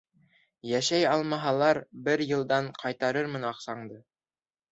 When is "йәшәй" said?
0.69-1.03